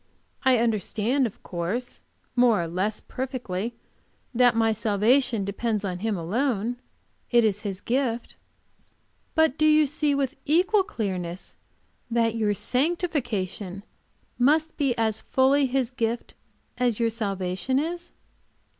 [0.43, 2.01] I understand, of course,
[2.35, 3.75] more or less perfectly,
[4.33, 6.77] that my salvation depends on Him alone;
[7.29, 8.35] it is His gift."
[9.35, 11.53] "But do you see, with equal clearness,
[12.09, 13.83] that your sanctification
[14.39, 16.33] must be as fully His gift,
[16.79, 18.11] as your salvation is?"